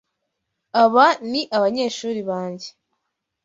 [0.83, 2.67] Aba ni abanyeshuri banjye.